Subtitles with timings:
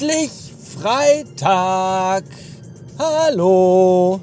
[0.00, 0.30] Endlich
[0.80, 2.24] Freitag.
[2.98, 4.18] Hallo.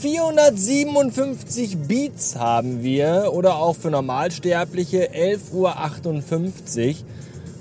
[0.00, 6.94] 457 Beats haben wir oder auch für Normalsterbliche 11.58 Uhr.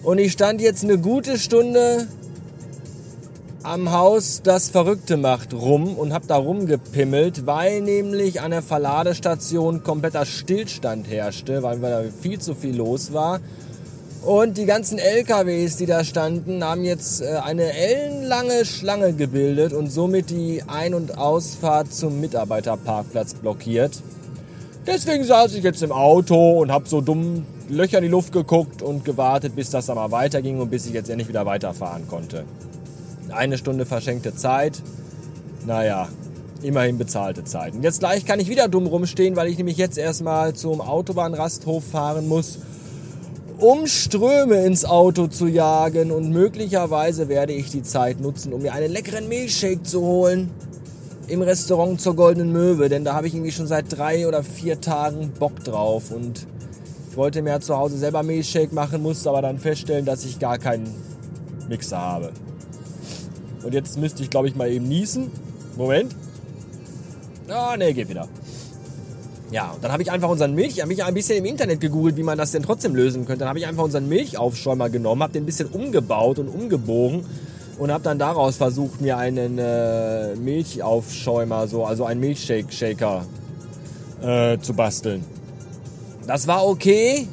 [0.09, 2.07] Und ich stand jetzt eine gute Stunde
[3.61, 9.83] am Haus, das Verrückte macht, rum und hab da rumgepimmelt, weil nämlich an der Verladestation
[9.83, 13.39] kompletter Stillstand herrschte, weil da viel zu viel los war.
[14.27, 19.89] Und die ganzen LKWs, die da standen, haben jetzt äh, eine ellenlange Schlange gebildet und
[19.89, 24.03] somit die Ein- und Ausfahrt zum Mitarbeiterparkplatz blockiert.
[24.85, 28.81] Deswegen saß ich jetzt im Auto und habe so dumm Löcher in die Luft geguckt
[28.81, 32.43] und gewartet, bis das dann mal weiterging und bis ich jetzt endlich wieder weiterfahren konnte.
[33.29, 34.83] Eine Stunde verschenkte Zeit.
[35.65, 36.09] Naja,
[36.61, 37.75] immerhin bezahlte Zeit.
[37.75, 41.85] Und jetzt gleich kann ich wieder dumm rumstehen, weil ich nämlich jetzt erstmal zum Autobahnrasthof
[41.85, 42.59] fahren muss
[43.59, 48.73] um Ströme ins Auto zu jagen und möglicherweise werde ich die Zeit nutzen, um mir
[48.73, 50.51] einen leckeren Milchshake zu holen
[51.27, 54.79] im Restaurant zur Goldenen Möwe, denn da habe ich irgendwie schon seit drei oder vier
[54.79, 56.45] Tagen Bock drauf und
[57.09, 60.59] ich wollte mir zu Hause selber Milchshake machen, musste aber dann feststellen, dass ich gar
[60.59, 60.93] keinen
[61.67, 62.31] Mixer habe.
[63.63, 65.31] Und jetzt müsste ich, glaube ich, mal eben niesen.
[65.75, 66.15] Moment.
[67.49, 68.27] Ah, ne, geht wieder.
[69.49, 72.17] Ja, und dann habe ich einfach unseren Milch, habe ich ein bisschen im Internet gegoogelt,
[72.17, 73.39] wie man das denn trotzdem lösen könnte.
[73.39, 77.23] Dann habe ich einfach unseren Milchaufschäumer genommen, habe den ein bisschen umgebaut und umgebogen
[77.77, 83.25] und habe dann daraus versucht, mir einen äh, Milchaufschäumer, so, also einen Milchshake-Shaker
[84.21, 85.23] äh, zu basteln.
[86.25, 87.27] Das war okay,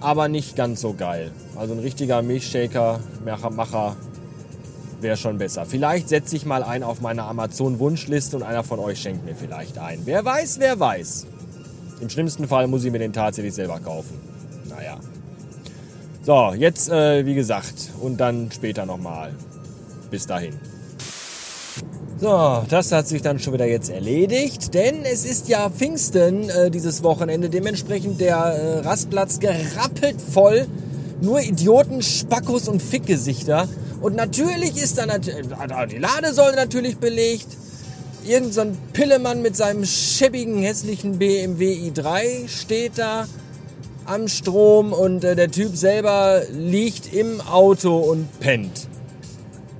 [0.00, 1.32] aber nicht ganz so geil.
[1.56, 3.96] Also ein richtiger Milchshaker-Macher
[5.00, 5.66] wäre schon besser.
[5.66, 9.78] Vielleicht setze ich mal einen auf meine Amazon-Wunschliste und einer von euch schenkt mir vielleicht
[9.78, 10.02] einen.
[10.04, 11.26] Wer weiß, wer weiß.
[12.00, 14.18] Im schlimmsten Fall muss ich mir den tatsächlich selber kaufen.
[14.68, 14.98] Naja.
[16.22, 19.32] So, jetzt äh, wie gesagt und dann später nochmal.
[20.10, 20.54] Bis dahin.
[22.18, 26.70] So, das hat sich dann schon wieder jetzt erledigt, denn es ist ja Pfingsten äh,
[26.70, 30.66] dieses Wochenende, dementsprechend der äh, Rastplatz gerappelt voll.
[31.20, 33.68] Nur Idioten, Spackos und Fickgesichter.
[34.06, 37.48] Und natürlich ist dann die Ladesäule natürlich belegt.
[38.24, 43.26] Irgend so ein Pillemann mit seinem schäbigen, hässlichen BMW i3 steht da
[44.04, 48.86] am Strom und äh, der Typ selber liegt im Auto und pennt.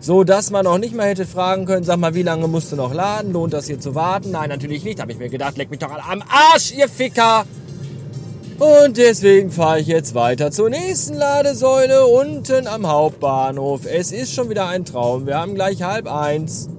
[0.00, 2.76] So dass man auch nicht mal hätte fragen können, sag mal, wie lange musst du
[2.76, 3.32] noch laden?
[3.32, 4.32] Lohnt das hier zu warten?
[4.32, 5.00] Nein, natürlich nicht.
[5.00, 7.44] Habe ich mir gedacht, leck mich doch am Arsch, ihr Ficker!
[8.58, 13.82] Und deswegen fahre ich jetzt weiter zur nächsten Ladesäule unten am Hauptbahnhof.
[13.84, 15.26] Es ist schon wieder ein Traum.
[15.26, 16.70] Wir haben gleich halb eins.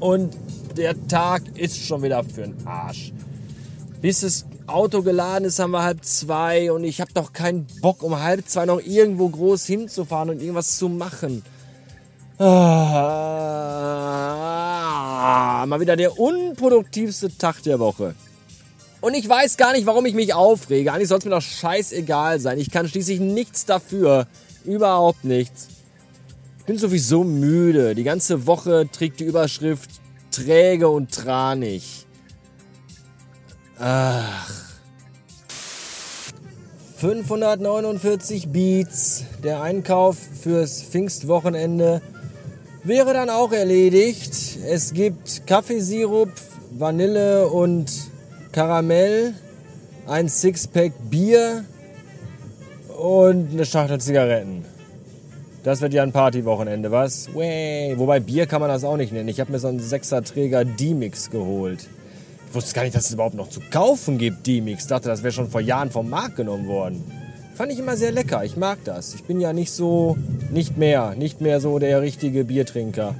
[0.00, 0.36] Und
[0.76, 3.12] der Tag ist schon wieder für den Arsch.
[4.00, 6.72] Bis das Auto geladen ist, haben wir halb zwei.
[6.72, 10.76] Und ich habe doch keinen Bock, um halb zwei noch irgendwo groß hinzufahren und irgendwas
[10.76, 11.44] zu machen.
[12.38, 12.44] Ah,
[15.68, 18.16] mal wieder der unproduktivste Tag der Woche.
[19.02, 20.92] Und ich weiß gar nicht, warum ich mich aufrege.
[20.92, 22.58] Eigentlich soll es mir doch scheißegal sein.
[22.58, 24.28] Ich kann schließlich nichts dafür.
[24.64, 25.66] Überhaupt nichts.
[26.60, 27.96] Ich bin sowieso müde.
[27.96, 29.90] Die ganze Woche trägt die Überschrift
[30.30, 32.06] träge und tranig.
[33.76, 34.48] Ach.
[36.98, 39.24] 549 Beats.
[39.42, 42.02] Der Einkauf fürs Pfingstwochenende
[42.84, 44.58] wäre dann auch erledigt.
[44.64, 46.30] Es gibt Kaffeesirup,
[46.70, 48.11] Vanille und
[48.52, 49.32] Karamell,
[50.06, 51.64] ein Sixpack Bier
[52.98, 54.66] und eine Schachtel Zigaretten.
[55.62, 57.34] Das wird ja ein Partywochenende, was?
[57.34, 57.94] Way.
[57.96, 59.28] Wobei Bier kann man das auch nicht nennen.
[59.28, 61.88] Ich habe mir so einen Sechserträger D-Mix geholt.
[62.48, 64.86] Ich wusste gar nicht, dass es überhaupt noch zu kaufen gibt, D-Mix.
[64.86, 67.02] dachte, das wäre schon vor Jahren vom Markt genommen worden.
[67.54, 68.44] Fand ich immer sehr lecker.
[68.44, 69.14] Ich mag das.
[69.14, 70.18] Ich bin ja nicht so,
[70.50, 73.14] nicht mehr, nicht mehr so der richtige Biertrinker.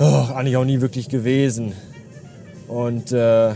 [0.00, 1.72] Och, eigentlich auch nie wirklich gewesen.
[2.68, 3.52] Und äh,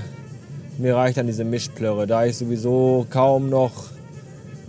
[0.79, 2.07] mir reicht dann diese Mischplörre.
[2.07, 3.73] Da ich sowieso kaum noch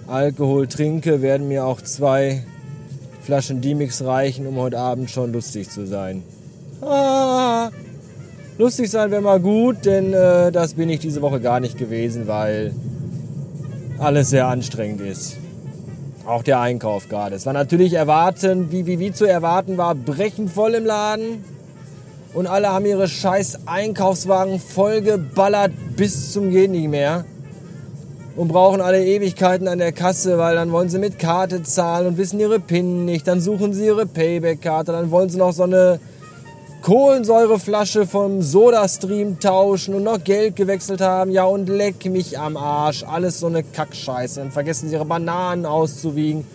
[0.08, 2.44] Alkohol trinke, werden mir auch zwei
[3.22, 6.24] Flaschen D-Mix reichen, um heute Abend schon lustig zu sein.
[6.82, 7.70] Ah,
[8.58, 12.28] lustig sein wäre mal gut, denn äh, das bin ich diese Woche gar nicht gewesen,
[12.28, 12.74] weil
[13.98, 15.38] alles sehr anstrengend ist.
[16.26, 17.36] Auch der Einkauf gerade.
[17.36, 21.44] Es war natürlich erwarten, wie, wie, wie zu erwarten war, brechend voll im Laden
[22.34, 27.26] und alle haben ihre scheiß Einkaufswagen vollgeballert bis zum Gehen nicht mehr
[28.36, 32.18] und brauchen alle Ewigkeiten an der Kasse, weil dann wollen sie mit Karte zahlen und
[32.18, 33.28] wissen ihre PIN nicht.
[33.28, 36.00] Dann suchen sie ihre Payback-Karte, dann wollen sie noch so eine
[36.82, 41.32] Kohlensäureflasche vom Sodastream tauschen und noch Geld gewechselt haben.
[41.32, 43.04] Ja, und leck mich am Arsch.
[43.04, 44.40] Alles so eine Kackscheiße.
[44.42, 46.46] Dann vergessen sie ihre Bananen auszuwiegen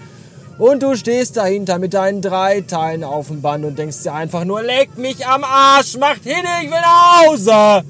[0.59, 4.45] Und du stehst dahinter mit deinen drei Teilen auf dem Band und denkst dir einfach
[4.45, 7.85] nur, leck mich am Arsch, macht hin, ich will nach Hause.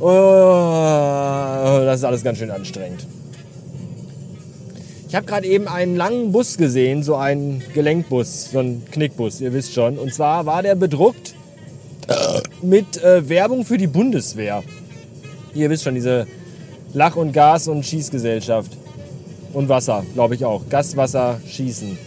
[0.00, 3.06] Oh, das ist alles ganz schön anstrengend.
[5.08, 9.52] Ich habe gerade eben einen langen Bus gesehen, so einen Gelenkbus, so einen Knickbus, ihr
[9.52, 9.98] wisst schon.
[9.98, 11.34] Und zwar war der bedruckt
[12.62, 14.64] mit äh, Werbung für die Bundeswehr.
[15.54, 16.26] Ihr wisst schon, diese
[16.92, 18.76] Lach- und Gas- und Schießgesellschaft.
[19.52, 20.62] Und Wasser, glaube ich auch.
[20.68, 21.98] Gaswasser, Schießen.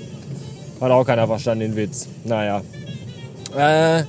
[0.80, 2.08] Hat auch keiner verstanden, den Witz.
[2.24, 2.62] Naja.
[3.58, 4.04] Äh,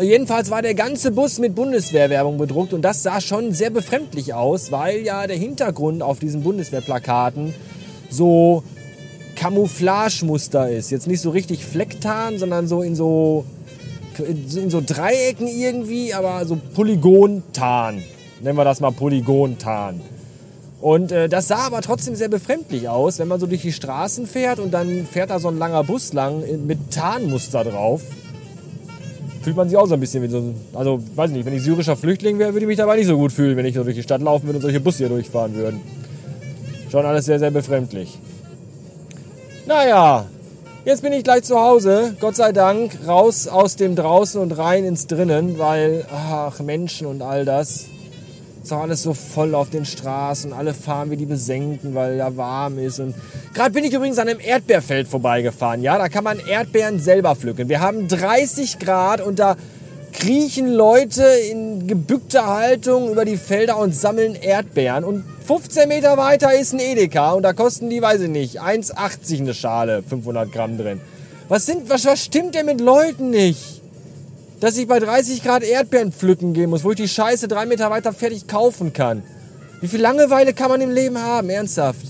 [0.00, 4.70] jedenfalls war der ganze Bus mit Bundeswehrwerbung bedruckt und das sah schon sehr befremdlich aus,
[4.70, 7.54] weil ja der Hintergrund auf diesen Bundeswehrplakaten
[8.10, 8.62] so
[9.36, 10.90] Camouflagemuster ist.
[10.90, 13.44] Jetzt nicht so richtig Flecktarn, sondern so in so
[14.18, 18.02] in so Dreiecken irgendwie, aber so Polygontarn.
[18.40, 20.00] Nennen wir das mal Polygontarn.
[20.80, 24.26] Und äh, das sah aber trotzdem sehr befremdlich aus, wenn man so durch die Straßen
[24.26, 28.02] fährt und dann fährt da so ein langer Bus lang mit Tarnmuster drauf.
[29.42, 31.62] Fühlt man sich auch so ein bisschen wie so ein, also weiß nicht, wenn ich
[31.62, 33.96] syrischer Flüchtling wäre, würde ich mich dabei nicht so gut fühlen, wenn ich so durch
[33.96, 35.80] die Stadt laufen würde und solche Busse hier durchfahren würden.
[36.90, 38.18] Schon alles sehr, sehr befremdlich.
[39.66, 40.26] Naja,
[40.84, 44.84] jetzt bin ich gleich zu Hause, Gott sei Dank, raus aus dem Draußen und rein
[44.84, 47.86] ins Drinnen, weil, ach, Menschen und all das.
[48.68, 52.36] Ist auch alles so voll auf den Straßen, alle fahren wie die Besenkten, weil ja
[52.36, 53.00] warm ist.
[53.00, 53.14] Und
[53.54, 55.80] gerade bin ich übrigens an einem Erdbeerfeld vorbeigefahren.
[55.80, 57.70] Ja, da kann man Erdbeeren selber pflücken.
[57.70, 59.56] Wir haben 30 Grad und da
[60.12, 65.02] kriechen Leute in gebückter Haltung über die Felder und sammeln Erdbeeren.
[65.02, 69.38] Und 15 Meter weiter ist ein Edeka und da kosten die, weiß ich nicht, 1,80
[69.38, 71.00] eine Schale, 500 Gramm drin.
[71.48, 73.77] Was, sind, was, was stimmt denn mit Leuten nicht?
[74.60, 77.90] Dass ich bei 30 Grad Erdbeeren pflücken gehen muss, wo ich die Scheiße drei Meter
[77.90, 79.22] weiter fertig kaufen kann.
[79.80, 81.48] Wie viel Langeweile kann man im Leben haben?
[81.48, 82.04] Ernsthaft.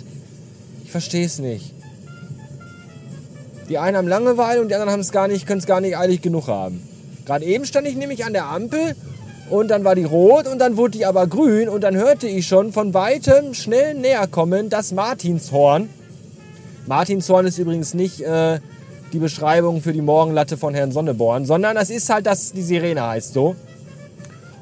[0.84, 1.74] Ich verstehe es nicht.
[3.68, 5.98] Die einen haben Langeweile und die anderen haben es gar nicht, können es gar nicht
[5.98, 6.82] eilig genug haben.
[7.26, 8.96] Gerade eben stand ich nämlich an der Ampel
[9.50, 12.46] und dann war die rot und dann wurde die aber grün und dann hörte ich
[12.46, 15.90] schon von weitem schnell näher kommen das Martinshorn.
[16.86, 18.60] Martinshorn ist übrigens nicht äh,
[19.12, 23.06] die Beschreibung für die Morgenlatte von Herrn Sonneborn, sondern das ist halt, dass die Sirene
[23.06, 23.56] heißt so.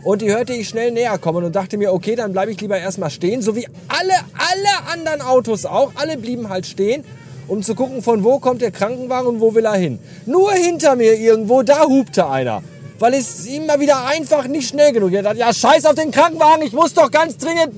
[0.04, 2.78] Und die hörte ich schnell näher kommen und dachte mir, okay, dann bleibe ich lieber
[2.78, 5.92] erstmal stehen, so wie alle, alle anderen Autos auch.
[5.96, 7.02] Alle blieben halt stehen
[7.48, 9.98] um zu gucken, von wo kommt der Krankenwagen und wo will er hin.
[10.26, 12.62] Nur hinter mir irgendwo, da hupte einer.
[12.98, 15.26] Weil es ihm mal wieder einfach nicht schnell genug ist.
[15.36, 17.74] Ja, scheiß auf den Krankenwagen, ich muss doch ganz dringend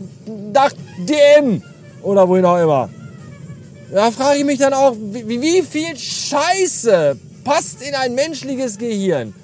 [0.52, 1.62] nach DM.
[2.02, 2.88] Oder wohin auch immer.
[3.92, 9.34] Da frage ich mich dann auch, wie, wie viel Scheiße passt in ein menschliches Gehirn?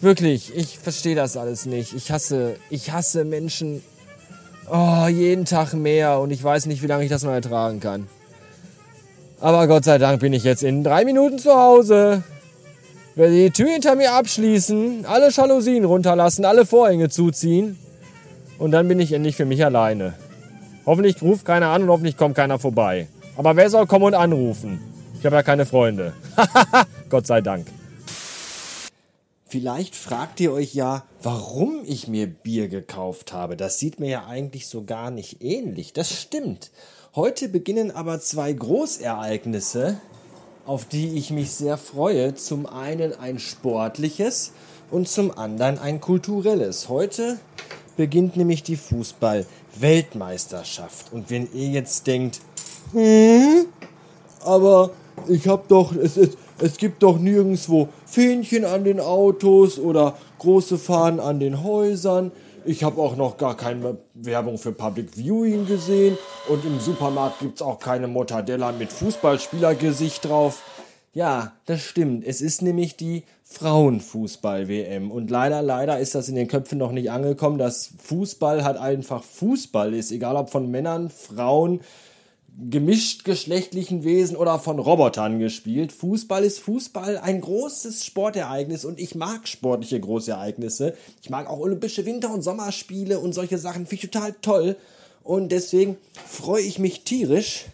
[0.00, 1.94] Wirklich, ich verstehe das alles nicht.
[1.94, 3.82] Ich hasse, ich hasse Menschen
[4.68, 8.08] oh, jeden Tag mehr und ich weiß nicht, wie lange ich das noch ertragen kann.
[9.40, 12.22] Aber Gott sei Dank bin ich jetzt in drei Minuten zu Hause.
[13.14, 17.78] Werde die Tür hinter mir abschließen, alle Jalousien runterlassen, alle Vorhänge zuziehen.
[18.58, 20.14] Und dann bin ich endlich für mich alleine.
[20.86, 23.08] Hoffentlich ruft keiner an und hoffentlich kommt keiner vorbei.
[23.36, 24.80] Aber wer soll kommen und anrufen?
[25.18, 26.12] Ich habe ja keine Freunde.
[27.08, 27.66] Gott sei Dank.
[29.46, 33.56] Vielleicht fragt ihr euch ja, warum ich mir Bier gekauft habe.
[33.56, 35.92] Das sieht mir ja eigentlich so gar nicht ähnlich.
[35.92, 36.70] Das stimmt.
[37.14, 40.00] Heute beginnen aber zwei Großereignisse,
[40.64, 42.34] auf die ich mich sehr freue.
[42.34, 44.52] Zum einen ein sportliches
[44.90, 46.88] und zum anderen ein kulturelles.
[46.88, 47.38] Heute
[47.96, 51.12] beginnt nämlich die Fußball-Weltmeisterschaft.
[51.12, 52.40] Und wenn ihr jetzt denkt,
[52.92, 53.66] hm,
[54.44, 54.90] aber
[55.28, 60.78] ich habe doch, es, es, es gibt doch nirgendwo Fähnchen an den Autos oder große
[60.78, 62.32] Fahnen an den Häusern.
[62.64, 66.16] Ich habe auch noch gar keine Werbung für Public Viewing gesehen
[66.48, 70.62] und im Supermarkt gibt es auch keine Mortadella mit Fußballspielergesicht drauf.
[71.14, 72.24] Ja, das stimmt.
[72.24, 75.10] Es ist nämlich die Frauenfußball-WM.
[75.10, 79.22] Und leider, leider ist das in den Köpfen noch nicht angekommen, dass Fußball halt einfach
[79.22, 80.10] Fußball ist.
[80.10, 81.80] Egal ob von Männern, Frauen,
[82.58, 85.90] gemischt geschlechtlichen Wesen oder von Robotern gespielt.
[85.92, 90.94] Fußball ist Fußball, ein großes Sportereignis und ich mag sportliche Großereignisse.
[91.22, 94.76] Ich mag auch Olympische Winter- und Sommerspiele und solche Sachen, finde ich total toll.
[95.22, 97.66] Und deswegen freue ich mich tierisch,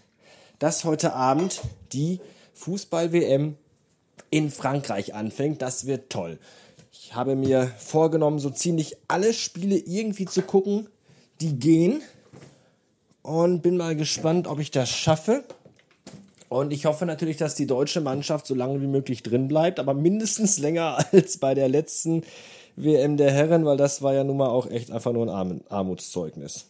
[0.58, 1.61] dass heute Abend
[1.92, 2.20] die
[2.54, 3.56] Fußball-WM
[4.30, 5.62] in Frankreich anfängt.
[5.62, 6.38] Das wird toll.
[6.92, 10.88] Ich habe mir vorgenommen, so ziemlich alle Spiele irgendwie zu gucken,
[11.40, 12.02] die gehen
[13.28, 15.44] und bin mal gespannt, ob ich das schaffe.
[16.49, 19.92] Und ich hoffe natürlich, dass die deutsche Mannschaft so lange wie möglich drin bleibt, aber
[19.92, 22.23] mindestens länger als bei der letzten
[22.76, 26.66] WM der Herren, weil das war ja nun mal auch echt einfach nur ein Armutszeugnis.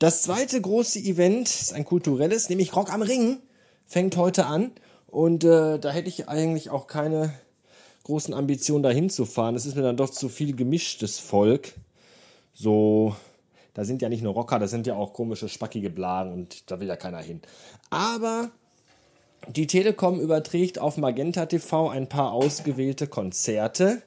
[0.00, 3.38] Das zweite große Event ist ein kulturelles, nämlich Rock am Ring,
[3.86, 4.72] fängt heute an.
[5.06, 7.32] Und äh, da hätte ich eigentlich auch keine
[8.02, 9.54] großen Ambitionen, da hinzufahren.
[9.54, 11.74] Es ist mir dann doch zu viel gemischtes Volk.
[12.52, 13.14] So,
[13.74, 16.80] da sind ja nicht nur Rocker, da sind ja auch komische, spackige Blagen und da
[16.80, 17.42] will ja keiner hin.
[17.90, 18.50] Aber
[19.48, 24.02] die Telekom überträgt auf Magenta TV ein paar ausgewählte Konzerte.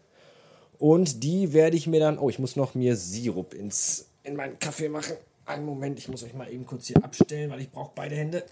[0.79, 2.17] Und die werde ich mir dann.
[2.17, 5.15] Oh, ich muss noch mir Sirup ins, in meinen Kaffee machen.
[5.45, 8.43] Einen Moment, ich muss euch mal eben kurz hier abstellen, weil ich brauche beide Hände,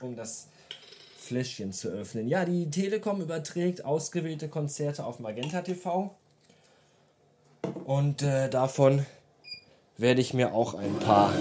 [0.00, 0.48] um das
[1.18, 2.28] Fläschchen zu öffnen.
[2.28, 6.14] Ja, die Telekom überträgt ausgewählte Konzerte auf Magenta TV.
[7.84, 9.06] Und äh, davon
[9.96, 11.32] werde ich mir auch ein paar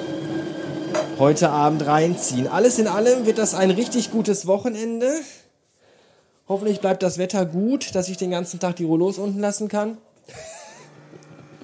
[1.17, 2.47] heute Abend reinziehen.
[2.47, 5.11] Alles in allem wird das ein richtig gutes Wochenende.
[6.47, 9.97] Hoffentlich bleibt das Wetter gut, dass ich den ganzen Tag die Rollos unten lassen kann.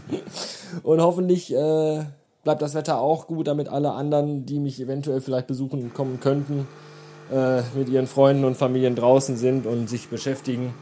[0.84, 2.05] Und hoffentlich äh,
[2.43, 6.67] bleibt das Wetter auch gut, damit alle anderen, die mich eventuell vielleicht besuchen kommen könnten,
[7.31, 10.74] äh, mit ihren Freunden und Familien draußen sind und sich beschäftigen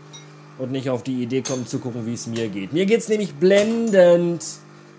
[0.60, 2.74] und nicht auf die Idee kommen zu gucken, wie es mir geht.
[2.74, 4.44] Mir geht es nämlich blendend.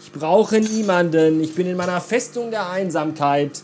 [0.01, 1.41] Ich brauche niemanden.
[1.41, 3.63] Ich bin in meiner Festung der Einsamkeit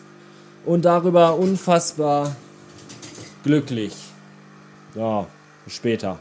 [0.65, 2.35] und darüber unfassbar
[3.43, 3.95] glücklich.
[4.95, 5.27] Ja,
[5.69, 6.19] später.